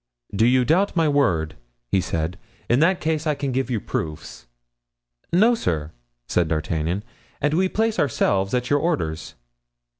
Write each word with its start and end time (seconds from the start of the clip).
"Do 0.35 0.47
you 0.47 0.65
doubt 0.65 0.95
my 0.95 1.07
word?" 1.07 1.57
he 1.91 2.01
said. 2.01 2.39
"In 2.67 2.79
that 2.79 2.99
case 2.99 3.27
I 3.27 3.35
can 3.35 3.51
give 3.51 3.69
you 3.69 3.79
proofs." 3.79 4.47
"No, 5.31 5.53
sir," 5.53 5.91
said 6.27 6.47
D'Artagnan; 6.47 7.03
"and 7.39 7.53
we 7.53 7.69
place 7.69 7.99
ourselves 7.99 8.55
at 8.55 8.71
your 8.71 8.79
orders." 8.79 9.35